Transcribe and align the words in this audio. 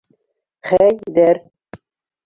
Хәйҙәр 0.69 1.41